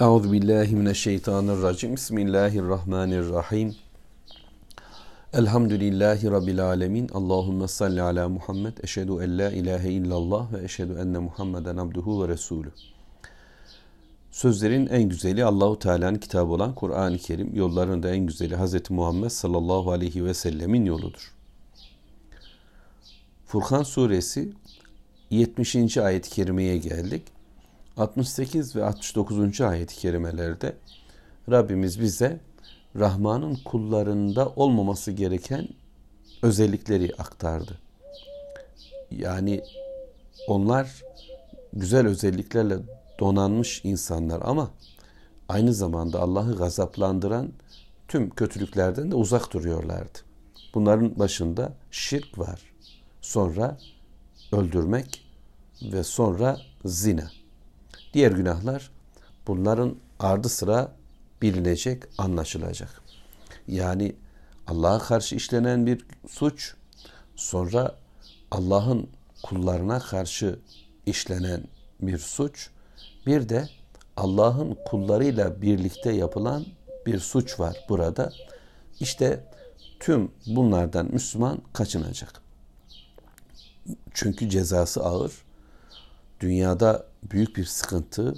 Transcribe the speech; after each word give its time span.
Euzu 0.00 0.32
billahi 0.32 0.76
mineşşeytanirracim. 0.76 1.96
Bismillahirrahmanirrahim. 1.96 3.74
Elhamdülillahi 5.32 6.30
rabbil 6.30 6.64
alamin. 6.64 7.08
Allahumme 7.08 7.68
salli 7.68 8.02
ala 8.02 8.28
Muhammed. 8.28 8.76
Eşhedü 8.82 9.12
en 9.12 9.38
la 9.38 9.50
ilahe 9.50 9.90
illallah 9.90 10.52
ve 10.52 10.64
eşhedü 10.64 10.92
enne 10.92 11.18
Muhammeden 11.18 11.76
abduhu 11.76 12.22
ve 12.22 12.28
resulü. 12.28 12.70
Sözlerin 14.30 14.86
en 14.86 15.02
güzeli 15.02 15.44
Allahu 15.44 15.78
Teala'nın 15.78 16.18
kitabı 16.18 16.52
olan 16.52 16.74
Kur'an-ı 16.74 17.18
Kerim. 17.18 17.56
Yolların 17.56 18.02
da 18.02 18.10
en 18.10 18.26
güzeli 18.26 18.56
Hz. 18.56 18.90
Muhammed 18.90 19.28
sallallahu 19.28 19.92
aleyhi 19.92 20.24
ve 20.24 20.34
sellemin 20.34 20.84
yoludur. 20.84 21.34
Furkan 23.46 23.82
suresi 23.82 24.52
70. 25.30 25.96
ayet-i 25.96 26.30
kerimeye 26.30 26.76
geldik. 26.76 27.22
68 27.96 28.76
ve 28.76 28.84
69. 28.84 29.60
ayet-i 29.60 29.96
kerimelerde 29.96 30.76
Rabbimiz 31.50 32.00
bize 32.00 32.40
Rahman'ın 32.96 33.54
kullarında 33.64 34.48
olmaması 34.48 35.12
gereken 35.12 35.68
özellikleri 36.42 37.12
aktardı. 37.18 37.78
Yani 39.10 39.62
onlar 40.48 41.02
güzel 41.72 42.06
özelliklerle 42.06 42.78
donanmış 43.20 43.80
insanlar 43.84 44.40
ama 44.44 44.70
aynı 45.48 45.74
zamanda 45.74 46.20
Allah'ı 46.20 46.56
gazaplandıran 46.56 47.52
tüm 48.08 48.30
kötülüklerden 48.30 49.10
de 49.10 49.14
uzak 49.14 49.52
duruyorlardı. 49.52 50.18
Bunların 50.74 51.18
başında 51.18 51.72
şirk 51.90 52.38
var. 52.38 52.60
Sonra 53.20 53.78
öldürmek 54.52 55.24
ve 55.82 56.04
sonra 56.04 56.58
zina. 56.84 57.30
Diğer 58.14 58.32
günahlar 58.32 58.90
bunların 59.46 59.96
ardı 60.18 60.48
sıra 60.48 60.92
bilinecek, 61.42 62.02
anlaşılacak. 62.18 63.02
Yani 63.68 64.16
Allah'a 64.66 64.98
karşı 64.98 65.36
işlenen 65.36 65.86
bir 65.86 66.04
suç, 66.28 66.74
sonra 67.36 67.96
Allah'ın 68.50 69.08
kullarına 69.42 69.98
karşı 69.98 70.58
işlenen 71.06 71.64
bir 72.00 72.18
suç, 72.18 72.70
bir 73.26 73.48
de 73.48 73.68
Allah'ın 74.16 74.78
kullarıyla 74.86 75.62
birlikte 75.62 76.12
yapılan 76.12 76.66
bir 77.06 77.18
suç 77.18 77.60
var 77.60 77.76
burada. 77.88 78.32
İşte 79.00 79.44
tüm 80.00 80.32
bunlardan 80.46 81.12
Müslüman 81.12 81.62
kaçınacak. 81.72 82.42
Çünkü 84.14 84.50
cezası 84.50 85.04
ağır. 85.04 85.32
Dünyada 86.40 87.09
büyük 87.22 87.56
bir 87.56 87.64
sıkıntı. 87.64 88.34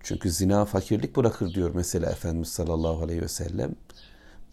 Çünkü 0.00 0.30
zina 0.30 0.64
fakirlik 0.64 1.16
bırakır 1.16 1.54
diyor 1.54 1.70
mesela 1.74 2.10
Efendimiz 2.10 2.48
sallallahu 2.48 3.02
aleyhi 3.02 3.22
ve 3.22 3.28
sellem. 3.28 3.74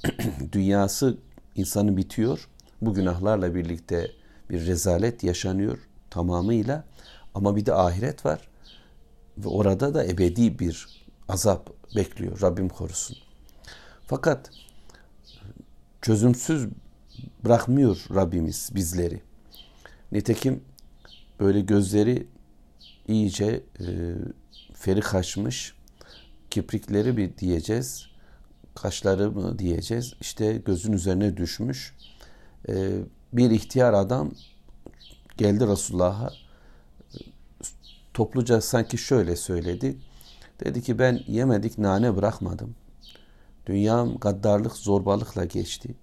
Dünyası 0.51 1.17
insanı 1.55 1.97
bitiyor. 1.97 2.49
Bu 2.81 2.93
günahlarla 2.93 3.55
birlikte 3.55 4.11
bir 4.49 4.65
rezalet 4.65 5.23
yaşanıyor 5.23 5.79
tamamıyla. 6.09 6.83
Ama 7.35 7.55
bir 7.55 7.65
de 7.65 7.73
ahiret 7.73 8.25
var. 8.25 8.47
Ve 9.37 9.47
orada 9.47 9.93
da 9.93 10.05
ebedi 10.05 10.59
bir 10.59 11.03
azap 11.27 11.69
bekliyor. 11.95 12.41
Rabbim 12.41 12.69
korusun. 12.69 13.17
Fakat 14.07 14.49
çözümsüz 16.01 16.67
bırakmıyor 17.45 18.05
Rabbimiz 18.15 18.69
bizleri. 18.75 19.21
Nitekim 20.11 20.63
böyle 21.39 21.61
gözleri 21.61 22.27
iyice 23.11 23.63
e, 23.79 23.85
feri 24.73 24.99
kaçmış, 24.99 25.73
kiprikleri 26.49 27.17
bir 27.17 27.37
diyeceğiz, 27.37 28.05
kaşları 28.75 29.31
mı 29.31 29.59
diyeceğiz, 29.59 30.13
işte 30.21 30.61
gözün 30.65 30.93
üzerine 30.93 31.37
düşmüş. 31.37 31.95
E, 32.69 32.91
bir 33.33 33.51
ihtiyar 33.51 33.93
adam 33.93 34.31
geldi 35.37 35.67
Resulullah'a, 35.67 36.29
topluca 38.13 38.61
sanki 38.61 38.97
şöyle 38.97 39.35
söyledi. 39.35 39.97
Dedi 40.65 40.81
ki 40.81 40.99
ben 40.99 41.19
yemedik 41.27 41.77
nane 41.77 42.15
bırakmadım. 42.15 42.75
Dünyam 43.65 44.17
gaddarlık, 44.17 44.73
zorbalıkla 44.73 45.45
geçti. 45.45 45.95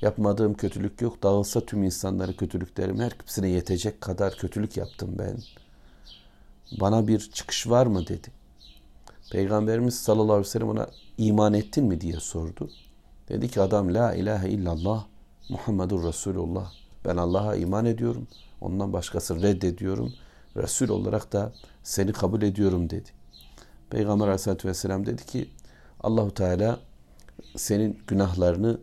Yapmadığım 0.00 0.54
kötülük 0.54 1.00
yok. 1.00 1.22
Dağılsa 1.22 1.60
tüm 1.66 1.82
insanlara 1.82 2.32
kötülüklerim 2.32 3.00
hepsine 3.00 3.48
yetecek 3.48 4.00
kadar 4.00 4.36
kötülük 4.36 4.76
yaptım 4.76 5.14
ben. 5.18 5.36
Bana 6.80 7.08
bir 7.08 7.30
çıkış 7.30 7.66
var 7.70 7.86
mı 7.86 8.06
dedi. 8.06 8.28
Peygamberimiz 9.30 9.94
sallallahu 9.94 10.32
aleyhi 10.32 10.46
ve 10.46 10.50
sellem 10.50 10.68
ona 10.68 10.88
iman 11.18 11.54
ettin 11.54 11.84
mi 11.84 12.00
diye 12.00 12.20
sordu. 12.20 12.70
Dedi 13.28 13.48
ki 13.48 13.60
adam 13.60 13.94
la 13.94 14.14
ilahe 14.14 14.50
illallah 14.50 15.04
Muhammedur 15.48 16.04
Resulullah. 16.04 16.72
Ben 17.04 17.16
Allah'a 17.16 17.56
iman 17.56 17.84
ediyorum. 17.84 18.26
Ondan 18.60 18.92
başkası 18.92 19.42
reddediyorum. 19.42 20.12
Resul 20.56 20.88
olarak 20.88 21.32
da 21.32 21.52
seni 21.82 22.12
kabul 22.12 22.42
ediyorum 22.42 22.90
dedi. 22.90 23.10
Peygamber 23.90 24.24
aleyhissalatü 24.24 24.68
vesselam 24.68 25.06
dedi 25.06 25.26
ki 25.26 25.50
Allahu 26.00 26.34
Teala 26.34 26.80
senin 27.56 27.98
günahlarını 28.06 28.80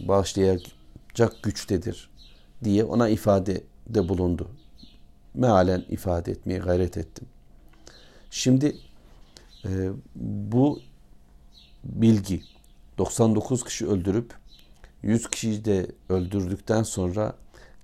bağışlayacak 0.00 1.42
güçtedir 1.42 2.10
diye 2.64 2.84
ona 2.84 3.08
ifadede 3.08 4.08
bulundu. 4.08 4.48
Mealen 5.34 5.84
ifade 5.88 6.30
etmeye 6.32 6.58
gayret 6.58 6.96
ettim. 6.96 7.26
Şimdi 8.30 8.76
e, 9.64 9.90
bu 10.14 10.80
bilgi 11.84 12.42
99 12.98 13.64
kişi 13.64 13.86
öldürüp 13.86 14.34
100 15.02 15.30
kişiyi 15.30 15.64
de 15.64 15.86
öldürdükten 16.08 16.82
sonra 16.82 17.34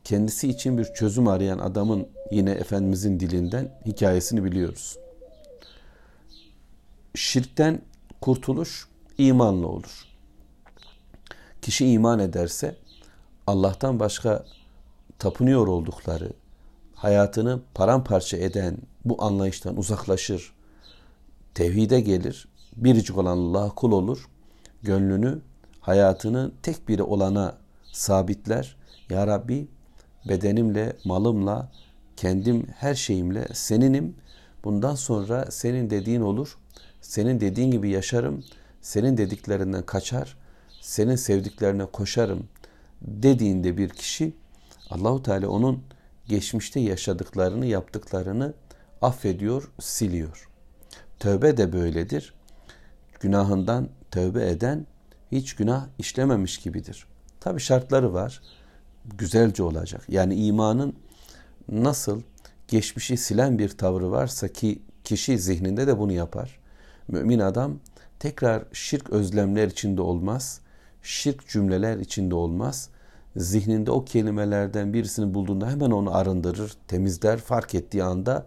kendisi 0.04 0.48
için 0.48 0.78
bir 0.78 0.84
çözüm 0.84 1.28
arayan 1.28 1.58
adamın 1.58 2.08
yine 2.30 2.50
Efendimizin 2.50 3.20
dilinden 3.20 3.80
hikayesini 3.86 4.44
biliyoruz. 4.44 4.98
Şirkten 7.14 7.82
kurtuluş 8.20 8.88
imanla 9.18 9.66
olur. 9.66 10.04
Kişi 11.62 11.86
iman 11.86 12.18
ederse 12.18 12.76
Allah'tan 13.46 14.00
başka 14.00 14.44
tapınıyor 15.18 15.66
oldukları, 15.66 16.32
hayatını 17.00 17.60
paramparça 17.74 18.36
eden 18.36 18.76
bu 19.04 19.24
anlayıştan 19.24 19.76
uzaklaşır, 19.76 20.52
tevhide 21.54 22.00
gelir, 22.00 22.48
biricik 22.76 23.18
olan 23.18 23.38
Allah'a 23.38 23.74
kul 23.74 23.92
olur, 23.92 24.28
gönlünü, 24.82 25.38
hayatını 25.80 26.52
tek 26.62 26.88
biri 26.88 27.02
olana 27.02 27.56
sabitler. 27.92 28.76
Ya 29.10 29.26
Rabbi 29.26 29.68
bedenimle, 30.28 30.96
malımla, 31.04 31.72
kendim, 32.16 32.66
her 32.76 32.94
şeyimle 32.94 33.48
seninim. 33.52 34.16
Bundan 34.64 34.94
sonra 34.94 35.50
senin 35.50 35.90
dediğin 35.90 36.20
olur. 36.20 36.58
Senin 37.00 37.40
dediğin 37.40 37.70
gibi 37.70 37.90
yaşarım. 37.90 38.44
Senin 38.80 39.16
dediklerinden 39.16 39.82
kaçar 39.82 40.36
senin 40.80 41.16
sevdiklerine 41.16 41.86
koşarım 41.86 42.48
dediğinde 43.02 43.76
bir 43.76 43.88
kişi 43.88 44.32
Allahu 44.90 45.22
Teala 45.22 45.48
onun 45.48 45.82
geçmişte 46.30 46.80
yaşadıklarını, 46.80 47.66
yaptıklarını 47.66 48.54
affediyor, 49.02 49.70
siliyor. 49.80 50.48
Tövbe 51.18 51.56
de 51.56 51.72
böyledir. 51.72 52.34
Günahından 53.20 53.88
tövbe 54.10 54.50
eden 54.50 54.86
hiç 55.32 55.56
günah 55.56 55.86
işlememiş 55.98 56.58
gibidir. 56.58 57.06
Tabi 57.40 57.60
şartları 57.60 58.12
var. 58.12 58.42
Güzelce 59.18 59.62
olacak. 59.62 60.02
Yani 60.08 60.34
imanın 60.34 60.94
nasıl 61.68 62.22
geçmişi 62.68 63.16
silen 63.16 63.58
bir 63.58 63.68
tavrı 63.68 64.10
varsa 64.10 64.48
ki 64.48 64.82
kişi 65.04 65.38
zihninde 65.38 65.86
de 65.86 65.98
bunu 65.98 66.12
yapar. 66.12 66.60
Mümin 67.08 67.38
adam 67.38 67.78
tekrar 68.18 68.64
şirk 68.72 69.10
özlemler 69.10 69.66
içinde 69.66 70.02
olmaz 70.02 70.60
şirk 71.02 71.48
cümleler 71.48 71.98
içinde 71.98 72.34
olmaz. 72.34 72.88
Zihninde 73.36 73.90
o 73.90 74.04
kelimelerden 74.04 74.92
birisini 74.92 75.34
bulduğunda 75.34 75.70
hemen 75.70 75.90
onu 75.90 76.16
arındırır, 76.16 76.72
temizler, 76.88 77.38
fark 77.38 77.74
ettiği 77.74 78.04
anda 78.04 78.46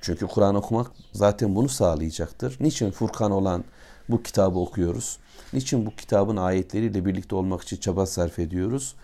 çünkü 0.00 0.26
Kur'an 0.26 0.54
okumak 0.54 0.90
zaten 1.12 1.54
bunu 1.54 1.68
sağlayacaktır. 1.68 2.56
Niçin 2.60 2.90
Furkan 2.90 3.30
olan 3.30 3.64
bu 4.08 4.22
kitabı 4.22 4.58
okuyoruz? 4.58 5.18
Niçin 5.52 5.86
bu 5.86 5.90
kitabın 5.96 6.36
ayetleriyle 6.36 7.04
birlikte 7.04 7.36
olmak 7.36 7.62
için 7.62 7.76
çaba 7.76 8.06
sarf 8.06 8.38
ediyoruz? 8.38 8.94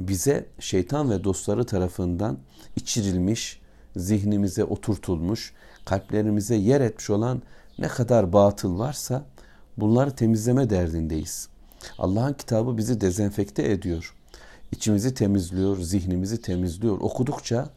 Bize 0.00 0.46
şeytan 0.58 1.10
ve 1.10 1.24
dostları 1.24 1.64
tarafından 1.64 2.38
içirilmiş, 2.76 3.60
zihnimize 3.96 4.64
oturtulmuş, 4.64 5.52
kalplerimize 5.84 6.54
yer 6.54 6.80
etmiş 6.80 7.10
olan 7.10 7.42
ne 7.78 7.88
kadar 7.88 8.32
batıl 8.32 8.78
varsa 8.78 9.24
bunları 9.76 10.10
temizleme 10.10 10.70
derdindeyiz. 10.70 11.48
Allah'ın 11.98 12.32
kitabı 12.32 12.76
bizi 12.76 13.00
dezenfekte 13.00 13.72
ediyor. 13.72 14.14
İçimizi 14.72 15.14
temizliyor, 15.14 15.80
zihnimizi 15.80 16.42
temizliyor. 16.42 16.98
Okudukça 17.00 17.68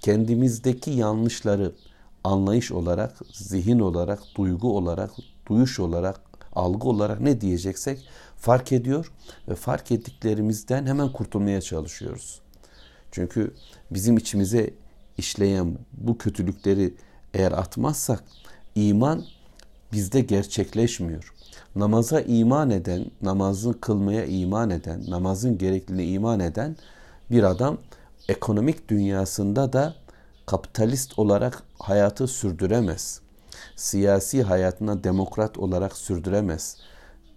kendimizdeki 0.00 0.90
yanlışları 0.90 1.72
anlayış 2.24 2.72
olarak, 2.72 3.16
zihin 3.32 3.78
olarak, 3.78 4.20
duygu 4.36 4.76
olarak, 4.76 5.10
duyuş 5.48 5.80
olarak, 5.80 6.20
algı 6.52 6.88
olarak 6.88 7.20
ne 7.20 7.40
diyeceksek 7.40 8.08
fark 8.36 8.72
ediyor 8.72 9.12
ve 9.48 9.54
fark 9.54 9.92
ettiklerimizden 9.92 10.86
hemen 10.86 11.12
kurtulmaya 11.12 11.60
çalışıyoruz. 11.60 12.40
Çünkü 13.12 13.54
bizim 13.90 14.16
içimize 14.16 14.70
işleyen 15.18 15.78
bu 15.92 16.18
kötülükleri 16.18 16.94
eğer 17.34 17.52
atmazsak 17.52 18.24
iman 18.74 19.24
bizde 19.92 20.20
gerçekleşmiyor. 20.20 21.33
Namaza 21.76 22.20
iman 22.20 22.70
eden, 22.70 23.06
namazı 23.22 23.80
kılmaya 23.80 24.24
iman 24.24 24.70
eden, 24.70 25.04
namazın 25.08 25.58
gerekliliğine 25.58 26.12
iman 26.12 26.40
eden 26.40 26.76
bir 27.30 27.42
adam 27.42 27.78
ekonomik 28.28 28.88
dünyasında 28.88 29.72
da 29.72 29.94
kapitalist 30.46 31.18
olarak 31.18 31.62
hayatı 31.78 32.26
sürdüremez. 32.26 33.20
Siyasi 33.76 34.42
hayatına 34.42 35.04
demokrat 35.04 35.58
olarak 35.58 35.96
sürdüremez. 35.96 36.76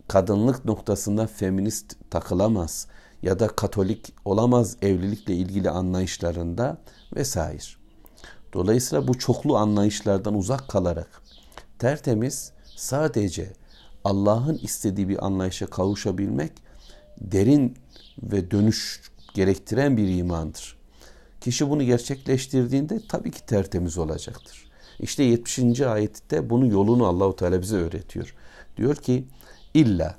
Kadınlık 0.07 0.65
noktasında 0.65 1.27
feminist 1.27 1.95
takılamaz 2.11 2.87
ya 3.21 3.39
da 3.39 3.47
katolik 3.47 4.13
olamaz 4.25 4.77
evlilikle 4.81 5.35
ilgili 5.35 5.69
anlayışlarında 5.69 6.77
vesaire. 7.15 7.63
Dolayısıyla 8.53 9.07
bu 9.07 9.19
çoklu 9.19 9.57
anlayışlardan 9.57 10.33
uzak 10.33 10.67
kalarak 10.67 11.21
tertemiz 11.79 12.51
sadece 12.75 13.53
Allah'ın 14.07 14.57
istediği 14.57 15.09
bir 15.09 15.25
anlayışa 15.25 15.65
kavuşabilmek 15.65 16.51
derin 17.21 17.77
ve 18.23 18.51
dönüş 18.51 19.01
gerektiren 19.33 19.97
bir 19.97 20.17
imandır. 20.17 20.77
Kişi 21.41 21.69
bunu 21.69 21.83
gerçekleştirdiğinde 21.83 23.01
tabii 23.09 23.31
ki 23.31 23.45
tertemiz 23.45 23.97
olacaktır. 23.97 24.65
İşte 24.99 25.23
70. 25.23 25.81
ayette 25.81 26.49
bunun 26.49 26.65
yolunu 26.65 27.05
Allahu 27.05 27.35
Teala 27.35 27.61
bize 27.61 27.75
öğretiyor. 27.77 28.35
Diyor 28.77 28.95
ki 28.95 29.25
illa 29.73 30.15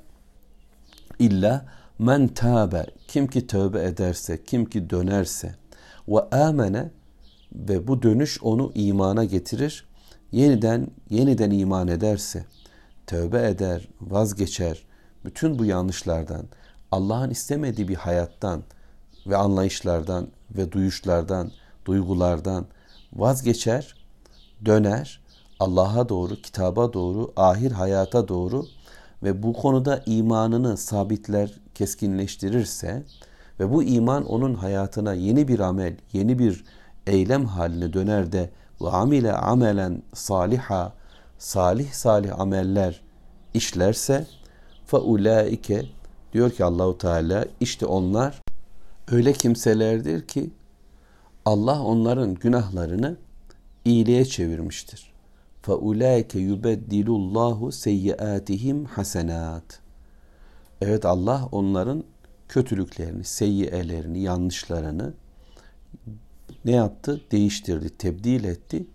illa 1.19 1.65
men 1.99 2.27
tabe 2.27 2.85
kim 3.07 3.27
ki 3.27 3.47
tövbe 3.47 3.83
ederse 3.83 4.43
kim 4.43 4.65
ki 4.65 4.89
dönerse 4.89 5.55
ve 6.07 6.19
amene 6.19 6.91
ve 7.53 7.87
bu 7.87 8.01
dönüş 8.01 8.43
onu 8.43 8.71
imana 8.75 9.23
getirir. 9.23 9.85
Yeniden 10.31 10.87
yeniden 11.09 11.51
iman 11.51 11.87
ederse, 11.87 12.45
tövbe 13.09 13.47
eder, 13.49 13.87
vazgeçer 14.01 14.83
bütün 15.25 15.59
bu 15.59 15.65
yanlışlardan, 15.65 16.45
Allah'ın 16.91 17.29
istemediği 17.29 17.87
bir 17.87 17.95
hayattan 17.95 18.63
ve 19.27 19.37
anlayışlardan 19.37 20.27
ve 20.51 20.71
duyuşlardan, 20.71 21.51
duygulardan 21.85 22.65
vazgeçer, 23.13 23.95
döner 24.65 25.21
Allah'a 25.59 26.09
doğru, 26.09 26.35
kitaba 26.35 26.93
doğru, 26.93 27.33
ahir 27.35 27.71
hayata 27.71 28.27
doğru 28.27 28.65
ve 29.23 29.43
bu 29.43 29.53
konuda 29.53 30.03
imanını 30.05 30.77
sabitler, 30.77 31.53
keskinleştirirse 31.75 33.03
ve 33.59 33.71
bu 33.71 33.83
iman 33.83 34.25
onun 34.25 34.53
hayatına 34.53 35.13
yeni 35.13 35.47
bir 35.47 35.59
amel, 35.59 35.95
yeni 36.13 36.39
bir 36.39 36.63
eylem 37.07 37.45
haline 37.45 37.93
döner 37.93 38.31
de 38.31 38.49
ve 38.81 38.89
amile 38.89 39.33
amelen 39.33 40.03
saliha 40.13 40.98
salih 41.39 41.91
salih 41.91 42.39
ameller 42.39 43.01
işlerse 43.53 44.27
fe 44.85 44.97
ulaike 44.97 45.85
diyor 46.33 46.51
ki 46.51 46.65
Allahu 46.65 46.97
Teala 46.97 47.45
işte 47.59 47.85
onlar 47.85 48.41
öyle 49.11 49.33
kimselerdir 49.33 50.27
ki 50.27 50.49
Allah 51.45 51.83
onların 51.83 52.35
günahlarını 52.35 53.17
iyiliğe 53.85 54.25
çevirmiştir. 54.25 55.11
Fe 55.61 55.71
ulaike 55.73 56.39
yubeddilullahu 56.39 57.71
seyyiatihim 57.71 58.85
hasenat. 58.85 59.79
Evet 60.81 61.05
Allah 61.05 61.49
onların 61.51 62.03
kötülüklerini, 62.47 63.23
seyyiyelerini, 63.23 64.19
yanlışlarını 64.19 65.13
ne 66.65 66.71
yaptı? 66.71 67.21
Değiştirdi, 67.31 67.97
tebdil 67.97 68.43
etti. 68.43 68.85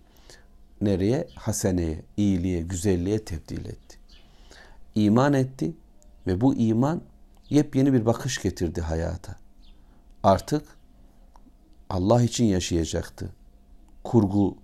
Nereye? 0.85 1.27
Haseneye, 1.35 2.01
iyiliğe, 2.17 2.61
güzelliğe 2.61 3.25
tebdil 3.25 3.65
etti. 3.65 3.97
İman 4.95 5.33
etti 5.33 5.73
ve 6.27 6.41
bu 6.41 6.55
iman 6.55 7.01
yepyeni 7.49 7.93
bir 7.93 8.05
bakış 8.05 8.41
getirdi 8.41 8.81
hayata. 8.81 9.35
Artık 10.23 10.63
Allah 11.89 12.21
için 12.21 12.45
yaşayacaktı. 12.45 13.29
Kurgu, 14.03 14.57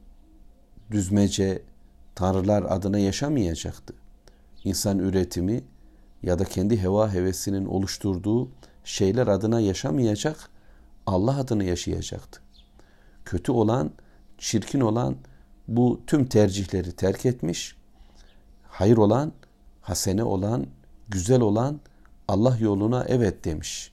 düzmece, 0.91 1.61
tanrılar 2.15 2.63
adına 2.63 2.99
yaşamayacaktı. 2.99 3.93
İnsan 4.63 4.99
üretimi 4.99 5.63
ya 6.23 6.39
da 6.39 6.43
kendi 6.43 6.81
heva 6.81 7.13
hevesinin 7.13 7.65
oluşturduğu 7.65 8.49
şeyler 8.83 9.27
adına 9.27 9.59
yaşamayacak, 9.59 10.49
Allah 11.05 11.37
adına 11.37 11.63
yaşayacaktı 11.63 12.41
kötü 13.25 13.51
olan, 13.51 13.91
çirkin 14.37 14.79
olan 14.79 15.15
bu 15.75 16.01
tüm 16.07 16.25
tercihleri 16.25 16.91
terk 16.91 17.25
etmiş. 17.25 17.75
Hayır 18.67 18.97
olan, 18.97 19.31
hasene 19.81 20.23
olan, 20.23 20.67
güzel 21.09 21.41
olan 21.41 21.79
Allah 22.27 22.57
yoluna 22.59 23.05
evet 23.07 23.45
demiş. 23.45 23.91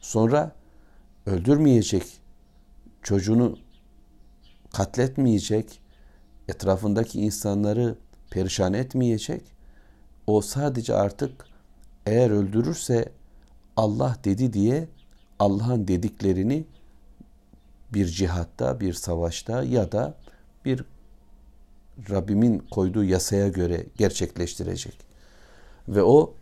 Sonra 0.00 0.52
öldürmeyecek, 1.26 2.02
çocuğunu 3.02 3.58
katletmeyecek, 4.72 5.80
etrafındaki 6.48 7.20
insanları 7.20 7.98
perişan 8.30 8.74
etmeyecek. 8.74 9.42
O 10.26 10.40
sadece 10.40 10.94
artık 10.94 11.46
eğer 12.06 12.30
öldürürse 12.30 13.12
Allah 13.76 14.16
dedi 14.24 14.52
diye 14.52 14.88
Allah'ın 15.38 15.88
dediklerini 15.88 16.64
bir 17.92 18.06
cihatta, 18.06 18.80
bir 18.80 18.92
savaşta 18.92 19.62
ya 19.62 19.92
da 19.92 20.14
bir 20.64 20.84
Rabbimin 22.10 22.58
koyduğu 22.58 23.04
yasaya 23.04 23.48
göre 23.48 23.86
gerçekleştirecek. 23.96 24.96
Ve 25.88 26.02
o 26.02 26.34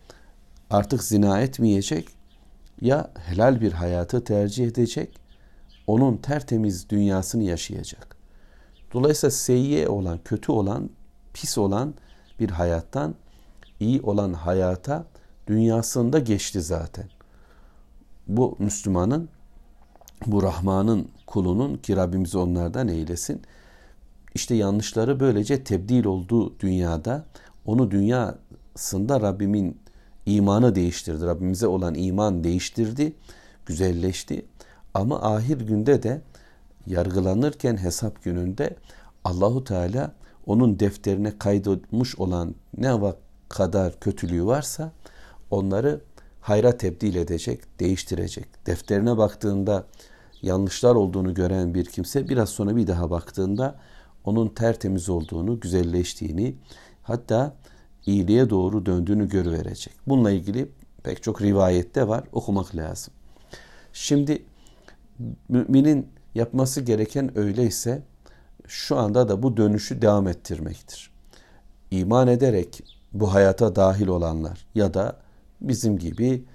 artık 0.69 1.03
zina 1.03 1.41
etmeyecek 1.41 2.09
ya 2.81 3.11
helal 3.17 3.61
bir 3.61 3.71
hayatı 3.71 4.23
tercih 4.23 4.67
edecek, 4.67 5.19
onun 5.87 6.17
tertemiz 6.17 6.89
dünyasını 6.89 7.43
yaşayacak. 7.43 8.15
Dolayısıyla 8.93 9.31
seyyiye 9.31 9.89
olan, 9.89 10.19
kötü 10.25 10.51
olan, 10.51 10.89
pis 11.33 11.57
olan 11.57 11.93
bir 12.39 12.49
hayattan 12.49 13.15
iyi 13.79 14.01
olan 14.01 14.33
hayata 14.33 15.05
dünyasında 15.47 16.19
geçti 16.19 16.61
zaten. 16.61 17.09
Bu 18.27 18.55
Müslümanın 18.59 19.29
bu 20.25 20.43
Rahman'ın 20.43 21.07
kulunun 21.27 21.77
ki 21.77 21.95
Rabbimiz 21.95 22.35
onlardan 22.35 22.87
eylesin. 22.87 23.41
İşte 24.35 24.55
yanlışları 24.55 25.19
böylece 25.19 25.63
tebdil 25.63 26.05
olduğu 26.05 26.59
dünyada 26.59 27.25
onu 27.65 27.91
dünyasında 27.91 29.21
Rabbimin 29.21 29.77
imanı 30.25 30.75
değiştirdi. 30.75 31.25
Rabbimize 31.25 31.67
olan 31.67 31.95
iman 31.95 32.43
değiştirdi, 32.43 33.13
güzelleşti. 33.65 34.45
Ama 34.93 35.21
ahir 35.21 35.57
günde 35.57 36.03
de 36.03 36.21
yargılanırken 36.87 37.77
hesap 37.77 38.23
gününde 38.23 38.75
Allahu 39.23 39.63
Teala 39.63 40.13
onun 40.45 40.79
defterine 40.79 41.37
kaydolmuş 41.39 42.15
olan 42.15 42.55
ne 42.77 43.13
kadar 43.49 43.99
kötülüğü 43.99 44.45
varsa 44.45 44.91
onları 45.51 46.01
hayra 46.41 46.77
tebdil 46.77 47.15
edecek, 47.15 47.79
değiştirecek. 47.79 48.65
Defterine 48.65 49.17
baktığında 49.17 49.85
yanlışlar 50.41 50.95
olduğunu 50.95 51.33
gören 51.33 51.73
bir 51.73 51.85
kimse 51.85 52.29
biraz 52.29 52.49
sonra 52.49 52.75
bir 52.75 52.87
daha 52.87 53.09
baktığında 53.09 53.75
onun 54.25 54.47
tertemiz 54.47 55.09
olduğunu, 55.09 55.59
güzelleştiğini, 55.59 56.55
hatta 57.03 57.55
iyiliğe 58.05 58.49
doğru 58.49 58.85
döndüğünü 58.85 59.29
görüverecek. 59.29 59.93
Bununla 60.07 60.31
ilgili 60.31 60.71
pek 61.03 61.23
çok 61.23 61.41
rivayette 61.41 62.07
var, 62.07 62.23
okumak 62.31 62.75
lazım. 62.75 63.13
Şimdi 63.93 64.43
müminin 65.49 66.07
yapması 66.35 66.81
gereken 66.81 67.37
öyleyse 67.37 68.01
şu 68.67 68.97
anda 68.97 69.29
da 69.29 69.43
bu 69.43 69.57
dönüşü 69.57 70.01
devam 70.01 70.27
ettirmektir. 70.27 71.11
İman 71.91 72.27
ederek 72.27 72.83
bu 73.13 73.33
hayata 73.33 73.75
dahil 73.75 74.07
olanlar 74.07 74.65
ya 74.75 74.93
da 74.93 75.17
bizim 75.61 75.97
gibi 75.97 76.45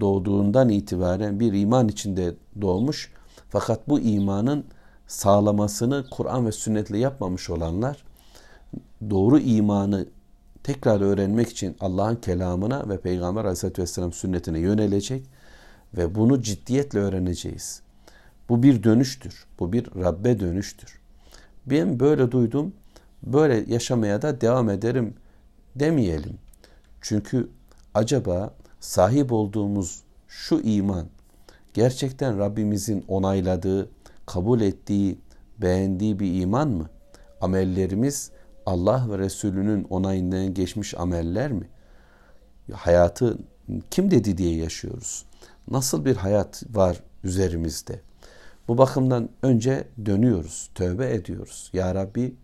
doğduğundan 0.00 0.68
itibaren 0.68 1.40
bir 1.40 1.52
iman 1.52 1.88
içinde 1.88 2.34
doğmuş 2.60 3.12
fakat 3.48 3.88
bu 3.88 4.00
imanın 4.00 4.64
sağlamasını 5.08 6.04
Kur'an 6.10 6.46
ve 6.46 6.52
sünnetle 6.52 6.98
yapmamış 6.98 7.50
olanlar 7.50 8.04
doğru 9.10 9.38
imanı 9.38 10.06
tekrar 10.62 11.00
öğrenmek 11.00 11.48
için 11.48 11.76
Allah'ın 11.80 12.16
kelamına 12.16 12.88
ve 12.88 13.00
Peygamber 13.00 13.40
Aleyhisselatü 13.40 13.82
Vesselam 13.82 14.12
sünnetine 14.12 14.58
yönelecek 14.58 15.26
ve 15.96 16.14
bunu 16.14 16.42
ciddiyetle 16.42 16.98
öğreneceğiz. 16.98 17.82
Bu 18.48 18.62
bir 18.62 18.82
dönüştür. 18.82 19.46
Bu 19.60 19.72
bir 19.72 19.86
Rabbe 19.86 20.40
dönüştür. 20.40 21.00
Ben 21.66 22.00
böyle 22.00 22.30
duydum, 22.30 22.72
böyle 23.22 23.64
yaşamaya 23.68 24.22
da 24.22 24.40
devam 24.40 24.70
ederim 24.70 25.14
demeyelim. 25.76 26.38
Çünkü 27.00 27.48
acaba 27.94 28.54
sahip 28.80 29.32
olduğumuz 29.32 30.02
şu 30.28 30.60
iman 30.60 31.06
gerçekten 31.74 32.38
Rabbimizin 32.38 33.04
onayladığı, 33.08 33.88
kabul 34.28 34.60
ettiği, 34.60 35.18
beğendiği 35.58 36.20
bir 36.20 36.40
iman 36.40 36.68
mı? 36.68 36.90
Amellerimiz 37.40 38.30
Allah 38.66 39.06
ve 39.10 39.18
Resulünün 39.18 39.84
onayından 39.84 40.54
geçmiş 40.54 40.94
ameller 40.94 41.52
mi? 41.52 41.68
Hayatı 42.72 43.38
kim 43.90 44.10
dedi 44.10 44.38
diye 44.38 44.56
yaşıyoruz. 44.56 45.24
Nasıl 45.70 46.04
bir 46.04 46.16
hayat 46.16 46.62
var 46.74 47.00
üzerimizde? 47.24 48.00
Bu 48.68 48.78
bakımdan 48.78 49.28
önce 49.42 49.88
dönüyoruz, 50.06 50.70
tövbe 50.74 51.14
ediyoruz. 51.14 51.70
Ya 51.72 51.94
Rabbi 51.94 52.34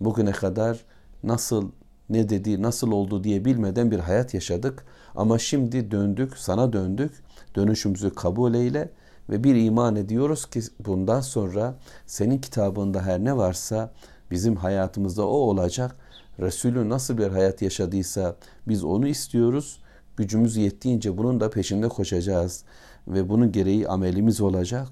bugüne 0.00 0.32
kadar 0.32 0.84
nasıl 1.22 1.70
ne 2.10 2.28
dedi, 2.28 2.62
nasıl 2.62 2.92
oldu 2.92 3.24
diye 3.24 3.44
bilmeden 3.44 3.90
bir 3.90 3.98
hayat 3.98 4.34
yaşadık. 4.34 4.84
Ama 5.14 5.38
şimdi 5.38 5.90
döndük, 5.90 6.38
sana 6.38 6.72
döndük. 6.72 7.12
Dönüşümüzü 7.56 8.14
kabul 8.14 8.54
eyle 8.54 8.90
ve 9.30 9.44
bir 9.44 9.54
iman 9.54 9.96
ediyoruz 9.96 10.46
ki 10.46 10.60
bundan 10.86 11.20
sonra 11.20 11.74
senin 12.06 12.38
kitabında 12.38 13.02
her 13.02 13.24
ne 13.24 13.36
varsa 13.36 13.92
bizim 14.30 14.56
hayatımızda 14.56 15.26
o 15.26 15.36
olacak. 15.36 15.96
Resulü 16.40 16.88
nasıl 16.88 17.18
bir 17.18 17.26
hayat 17.26 17.62
yaşadıysa 17.62 18.36
biz 18.68 18.84
onu 18.84 19.06
istiyoruz. 19.06 19.80
Gücümüz 20.16 20.56
yettiğince 20.56 21.18
bunun 21.18 21.40
da 21.40 21.50
peşinde 21.50 21.88
koşacağız 21.88 22.64
ve 23.08 23.28
bunun 23.28 23.52
gereği 23.52 23.88
amelimiz 23.88 24.40
olacak. 24.40 24.88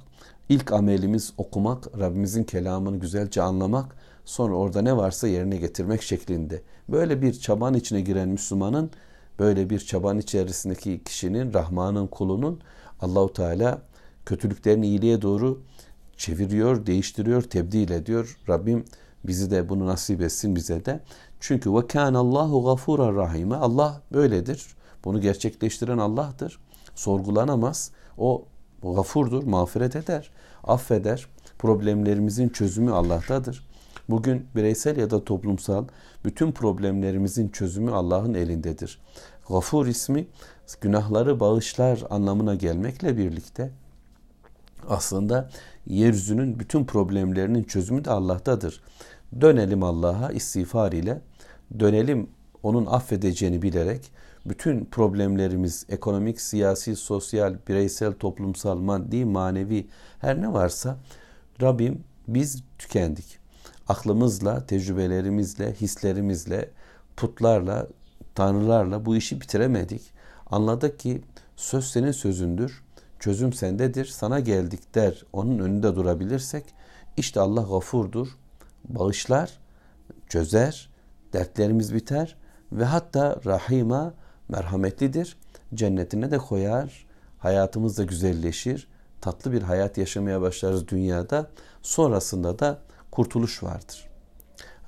İlk 0.48 0.72
amelimiz 0.72 1.32
okumak, 1.38 1.98
Rabbimizin 1.98 2.44
kelamını 2.44 2.96
güzelce 2.96 3.42
anlamak, 3.42 3.96
sonra 4.24 4.54
orada 4.54 4.82
ne 4.82 4.96
varsa 4.96 5.28
yerine 5.28 5.56
getirmek 5.56 6.02
şeklinde. 6.02 6.62
Böyle 6.88 7.22
bir 7.22 7.32
çaban 7.32 7.74
içine 7.74 8.00
giren 8.00 8.28
Müslümanın, 8.28 8.90
böyle 9.38 9.70
bir 9.70 9.78
çaban 9.78 10.18
içerisindeki 10.18 11.04
kişinin, 11.04 11.54
Rahman'ın 11.54 12.06
kulunun 12.06 12.60
Allahu 13.00 13.32
Teala 13.32 13.82
kötülüklerini 14.26 14.87
iyiliğe 14.87 15.23
doğru 15.23 15.62
çeviriyor, 16.17 16.87
değiştiriyor, 16.87 17.43
tebdil 17.43 17.91
ediyor. 17.91 18.38
Rabbim 18.49 18.85
bizi 19.25 19.50
de 19.50 19.69
bunu 19.69 19.87
nasip 19.87 20.23
etsin 20.23 20.57
bize 20.57 20.85
de. 20.85 21.00
Çünkü 21.41 21.75
ve 21.75 21.87
kan 21.87 22.14
Allahu 22.14 22.64
gafura 22.64 23.14
rahime. 23.14 23.55
Allah 23.57 24.02
böyledir. 24.12 24.67
Bunu 25.05 25.21
gerçekleştiren 25.21 25.99
Allah'tır. 25.99 26.59
Sorgulanamaz. 26.95 27.91
O 28.19 28.45
gafurdur, 28.83 29.43
mağfiret 29.43 29.97
eder, 29.97 30.31
affeder. 30.64 31.26
Problemlerimizin 31.59 32.49
çözümü 32.49 32.93
Allah'tadır. 32.93 33.67
Bugün 34.09 34.47
bireysel 34.57 34.97
ya 34.97 35.11
da 35.11 35.25
toplumsal 35.25 35.85
bütün 36.25 36.52
problemlerimizin 36.52 37.49
çözümü 37.49 37.91
Allah'ın 37.91 38.35
elindedir. 38.35 39.00
Gafur 39.49 39.87
ismi 39.87 40.26
günahları 40.81 41.41
bağışlar 41.41 42.02
anlamına 42.11 42.55
gelmekle 42.55 43.17
birlikte 43.17 43.71
aslında 44.88 45.50
yeryüzünün 45.86 46.58
bütün 46.58 46.84
problemlerinin 46.84 47.64
çözümü 47.64 48.04
de 48.04 48.10
Allah'tadır. 48.10 48.80
Dönelim 49.40 49.82
Allah'a 49.82 50.32
istiğfar 50.32 50.92
ile, 50.92 51.20
dönelim 51.78 52.28
onun 52.62 52.86
affedeceğini 52.86 53.62
bilerek 53.62 54.12
bütün 54.46 54.84
problemlerimiz 54.84 55.86
ekonomik, 55.88 56.40
siyasi, 56.40 56.96
sosyal, 56.96 57.56
bireysel, 57.68 58.12
toplumsal, 58.12 58.78
maddi, 58.78 59.24
manevi 59.24 59.86
her 60.18 60.40
ne 60.40 60.52
varsa 60.52 60.96
Rabbim 61.62 62.04
biz 62.28 62.62
tükendik. 62.78 63.38
Aklımızla, 63.88 64.66
tecrübelerimizle, 64.66 65.72
hislerimizle, 65.72 66.70
putlarla, 67.16 67.86
tanrılarla 68.34 69.06
bu 69.06 69.16
işi 69.16 69.40
bitiremedik. 69.40 70.12
Anladık 70.50 70.98
ki 70.98 71.22
söz 71.56 71.84
senin 71.84 72.12
sözündür, 72.12 72.81
çözüm 73.23 73.52
sendedir, 73.52 74.05
sana 74.05 74.41
geldik 74.41 74.95
der, 74.95 75.25
onun 75.33 75.59
önünde 75.59 75.97
durabilirsek 75.97 76.64
işte 77.17 77.41
Allah 77.41 77.62
gafurdur, 77.62 78.29
bağışlar, 78.85 79.59
çözer, 80.29 80.91
dertlerimiz 81.33 81.95
biter 81.95 82.37
ve 82.73 82.85
hatta 82.85 83.41
rahima 83.47 84.14
merhametlidir. 84.49 85.37
Cennetine 85.75 86.31
de 86.31 86.38
koyar, 86.38 87.07
hayatımız 87.38 87.99
da 87.99 88.05
güzelleşir, 88.05 88.88
tatlı 89.21 89.52
bir 89.52 89.62
hayat 89.62 89.99
yaşamaya 89.99 90.41
başlarız 90.41 90.88
dünyada. 90.88 91.50
Sonrasında 91.83 92.59
da 92.59 92.79
kurtuluş 93.11 93.62
vardır. 93.62 94.09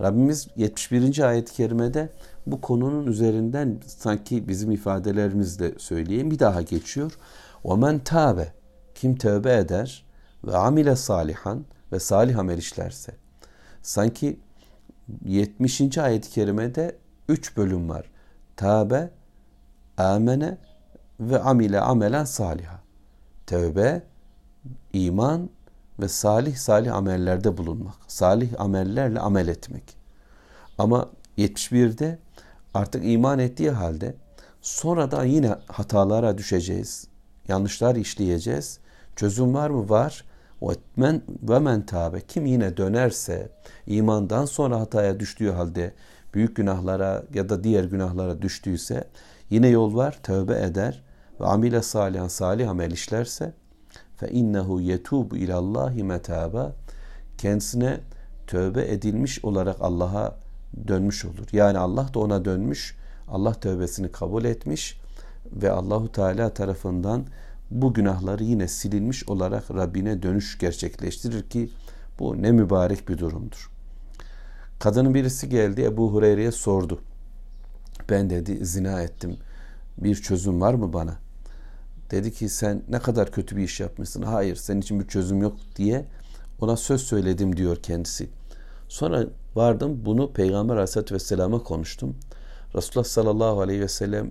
Rabbimiz 0.00 0.48
71. 0.56 1.28
ayet-i 1.28 1.52
kerimede 1.52 2.08
bu 2.46 2.60
konunun 2.60 3.06
üzerinden 3.06 3.80
sanki 3.86 4.48
bizim 4.48 4.70
ifadelerimizle 4.70 5.78
söyleyeyim 5.78 6.30
bir 6.30 6.38
daha 6.38 6.62
geçiyor. 6.62 7.12
وَمَنْ 7.63 8.03
tabe 8.03 8.53
Kim 8.95 9.15
tövbe 9.15 9.57
eder 9.57 10.05
ve 10.43 10.57
amile 10.57 10.95
salihan 10.95 11.65
ve 11.91 11.99
salih 11.99 12.39
amel 12.39 12.57
işlerse. 12.57 13.11
Sanki 13.81 14.39
70. 15.25 15.97
ayet-i 15.97 16.29
kerimede 16.29 16.97
3 17.27 17.57
bölüm 17.57 17.89
var. 17.89 18.05
Tabe, 18.55 19.09
amene 19.97 20.57
ve 21.19 21.39
amile 21.39 21.79
amelen 21.79 22.25
saliha. 22.25 22.79
Tövbe, 23.47 24.03
iman 24.93 25.49
ve 25.99 26.07
salih 26.07 26.55
salih 26.55 26.95
amellerde 26.95 27.57
bulunmak. 27.57 27.95
Salih 28.07 28.49
amellerle 28.57 29.19
amel 29.19 29.47
etmek. 29.47 29.97
Ama 30.77 31.09
71'de 31.37 32.19
artık 32.73 33.05
iman 33.05 33.39
ettiği 33.39 33.71
halde 33.71 34.15
sonra 34.61 35.11
da 35.11 35.23
yine 35.23 35.55
hatalara 35.67 36.37
düşeceğiz. 36.37 37.07
Yanlışlar 37.48 37.96
işleyeceğiz. 37.96 38.78
Çözüm 39.16 39.54
var 39.54 39.70
mı? 39.70 39.88
Var. 39.88 40.24
Men 40.96 41.22
ve 41.42 41.58
men 41.58 41.86
tabe 41.86 42.20
kim 42.20 42.46
yine 42.46 42.76
dönerse 42.76 43.48
imandan 43.86 44.44
sonra 44.44 44.80
hataya 44.80 45.20
düştüğü 45.20 45.50
halde 45.50 45.94
büyük 46.34 46.56
günahlara 46.56 47.24
ya 47.34 47.48
da 47.48 47.64
diğer 47.64 47.84
günahlara 47.84 48.42
düştüyse 48.42 49.04
yine 49.50 49.68
yol 49.68 49.94
var 49.94 50.18
tövbe 50.22 50.62
eder 50.62 51.02
ve 51.40 51.44
amile 51.44 51.82
salihan 51.82 52.28
salih 52.28 52.70
amel 52.70 52.90
işlerse 52.90 53.52
fe 54.16 54.30
innehu 54.30 54.80
yetubu 54.80 55.36
ilallahi 55.36 56.04
metaba 56.04 56.72
kendisine 57.38 58.00
tövbe 58.46 58.92
edilmiş 58.92 59.44
olarak 59.44 59.76
Allah'a 59.80 60.36
dönmüş 60.88 61.24
olur. 61.24 61.46
Yani 61.52 61.78
Allah 61.78 62.14
da 62.14 62.18
ona 62.18 62.44
dönmüş, 62.44 62.96
Allah 63.28 63.54
tövbesini 63.54 64.12
kabul 64.12 64.44
etmiş 64.44 65.00
ve 65.52 65.70
Allahu 65.70 66.12
Teala 66.12 66.54
tarafından 66.54 67.26
bu 67.70 67.94
günahları 67.94 68.44
yine 68.44 68.68
silinmiş 68.68 69.28
olarak 69.28 69.70
Rabbine 69.70 70.22
dönüş 70.22 70.58
gerçekleştirir 70.58 71.42
ki 71.42 71.70
bu 72.18 72.42
ne 72.42 72.52
mübarek 72.52 73.08
bir 73.08 73.18
durumdur. 73.18 73.70
Kadının 74.78 75.14
birisi 75.14 75.48
geldi 75.48 75.82
Ebu 75.82 76.12
Hureyre'ye 76.12 76.52
sordu. 76.52 77.00
Ben 78.10 78.30
dedi 78.30 78.66
zina 78.66 79.02
ettim. 79.02 79.36
Bir 79.98 80.14
çözüm 80.14 80.60
var 80.60 80.74
mı 80.74 80.92
bana? 80.92 81.16
Dedi 82.10 82.32
ki 82.32 82.48
sen 82.48 82.82
ne 82.88 82.98
kadar 82.98 83.30
kötü 83.30 83.56
bir 83.56 83.62
iş 83.62 83.80
yapmışsın. 83.80 84.22
Hayır 84.22 84.56
senin 84.56 84.80
için 84.80 85.00
bir 85.00 85.08
çözüm 85.08 85.42
yok 85.42 85.56
diye 85.76 86.06
ona 86.60 86.76
söz 86.76 87.02
söyledim 87.02 87.56
diyor 87.56 87.76
kendisi. 87.76 88.28
Sonra 88.88 89.26
vardım 89.54 90.02
bunu 90.04 90.32
Peygamber 90.32 90.74
Aleyhisselatü 90.74 91.14
Vesselam'a 91.14 91.62
konuştum. 91.62 92.16
Resulullah 92.74 93.04
sallallahu 93.04 93.60
aleyhi 93.60 93.80
ve 93.80 93.88
sellem 93.88 94.30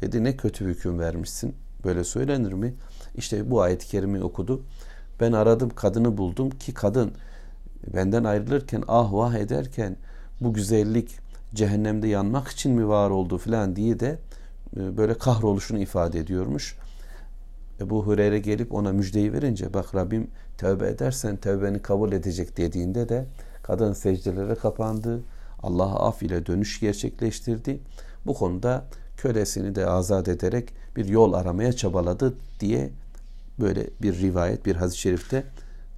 dedi 0.00 0.24
ne 0.24 0.36
kötü 0.36 0.64
hüküm 0.64 0.98
vermişsin. 0.98 1.54
Böyle 1.84 2.04
söylenir 2.04 2.52
mi? 2.52 2.74
İşte 3.14 3.50
bu 3.50 3.62
ayet-i 3.62 3.86
kerimeyi 3.86 4.24
okudu. 4.24 4.62
Ben 5.20 5.32
aradım 5.32 5.70
kadını 5.70 6.16
buldum 6.16 6.50
ki 6.50 6.74
kadın 6.74 7.12
benden 7.94 8.24
ayrılırken 8.24 8.82
ah 8.88 9.12
vah 9.12 9.34
ederken 9.34 9.96
bu 10.40 10.54
güzellik 10.54 11.18
cehennemde 11.54 12.08
yanmak 12.08 12.48
için 12.48 12.72
mi 12.72 12.88
var 12.88 13.10
oldu 13.10 13.38
filan 13.38 13.76
diye 13.76 14.00
de 14.00 14.18
e, 14.76 14.96
böyle 14.96 15.14
kahroluşunu 15.14 15.78
ifade 15.78 16.18
ediyormuş. 16.18 16.76
Ebu 17.80 18.06
Hureyre 18.06 18.38
gelip 18.38 18.74
ona 18.74 18.92
müjdeyi 18.92 19.32
verince 19.32 19.74
bak 19.74 19.94
Rabbim 19.94 20.30
tövbe 20.58 20.88
edersen 20.88 21.36
tövbeni 21.36 21.82
kabul 21.82 22.12
edecek 22.12 22.56
dediğinde 22.56 23.08
de 23.08 23.26
kadın 23.62 23.92
secdelere 23.92 24.54
kapandı. 24.54 25.20
Allah'a 25.62 26.08
af 26.08 26.22
ile 26.22 26.46
dönüş 26.46 26.80
gerçekleştirdi. 26.80 27.80
Bu 28.26 28.34
konuda 28.34 28.84
kölesini 29.20 29.74
de 29.74 29.86
azat 29.86 30.28
ederek 30.28 30.68
bir 30.96 31.04
yol 31.04 31.32
aramaya 31.32 31.72
çabaladı 31.72 32.34
diye 32.60 32.90
böyle 33.58 33.86
bir 34.02 34.18
rivayet 34.20 34.66
bir 34.66 34.76
hadis-i 34.76 34.98
şerifte 34.98 35.44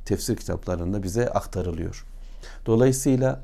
tefsir 0.05 0.37
kitaplarında 0.37 1.03
bize 1.03 1.29
aktarılıyor. 1.29 2.07
Dolayısıyla 2.67 3.41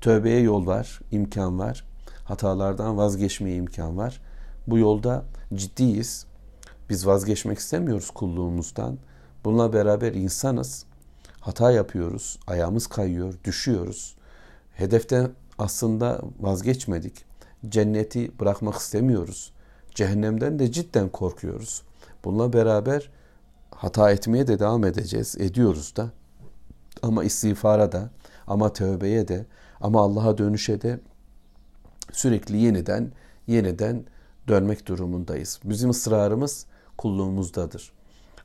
tövbeye 0.00 0.40
yol 0.40 0.66
var, 0.66 1.00
imkan 1.10 1.58
var. 1.58 1.84
Hatalardan 2.24 2.96
vazgeçmeye 2.96 3.56
imkan 3.56 3.96
var. 3.96 4.20
Bu 4.66 4.78
yolda 4.78 5.24
ciddiyiz. 5.54 6.26
Biz 6.90 7.06
vazgeçmek 7.06 7.58
istemiyoruz 7.58 8.10
kulluğumuzdan. 8.10 8.98
Bununla 9.44 9.72
beraber 9.72 10.12
insanız. 10.12 10.84
hata 11.40 11.70
yapıyoruz, 11.70 12.38
ayağımız 12.46 12.86
kayıyor, 12.86 13.34
düşüyoruz. 13.44 14.16
Hedeften 14.72 15.30
aslında 15.58 16.20
vazgeçmedik. 16.40 17.25
Cenneti 17.68 18.38
bırakmak 18.40 18.74
istemiyoruz. 18.74 19.52
Cehennemden 19.94 20.58
de 20.58 20.72
cidden 20.72 21.08
korkuyoruz. 21.08 21.82
Bununla 22.24 22.52
beraber 22.52 23.10
hata 23.70 24.10
etmeye 24.10 24.46
de 24.46 24.58
devam 24.58 24.84
edeceğiz, 24.84 25.36
ediyoruz 25.38 25.96
da. 25.96 26.10
Ama 27.02 27.24
istiğfara 27.24 27.92
da, 27.92 28.10
ama 28.46 28.72
tövbeye 28.72 29.28
de, 29.28 29.46
ama 29.80 30.00
Allah'a 30.00 30.38
dönüşe 30.38 30.82
de 30.82 31.00
sürekli 32.12 32.56
yeniden, 32.56 33.12
yeniden 33.46 34.04
dönmek 34.48 34.86
durumundayız. 34.86 35.60
Bizim 35.64 35.90
ısrarımız 35.90 36.66
kulluğumuzdadır. 36.98 37.92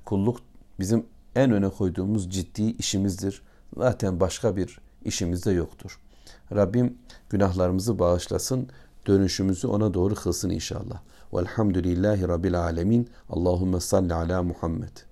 Kulluk 0.05 0.39
bizim 0.79 1.05
en 1.35 1.51
öne 1.51 1.69
koyduğumuz 1.69 2.29
ciddi 2.29 2.63
işimizdir. 2.63 3.41
Zaten 3.77 4.19
başka 4.19 4.55
bir 4.55 4.79
işimiz 5.05 5.45
de 5.45 5.51
yoktur. 5.51 5.99
Rabbim 6.55 6.97
günahlarımızı 7.29 7.99
bağışlasın, 7.99 8.69
dönüşümüzü 9.07 9.67
ona 9.67 9.93
doğru 9.93 10.15
kılsın 10.15 10.49
inşallah. 10.49 11.01
Velhamdülillahi 11.33 12.27
Rabbil 12.27 12.59
alemin. 12.59 13.09
Allahümme 13.29 13.79
salli 13.79 14.13
ala 14.13 14.43
Muhammed. 14.43 15.10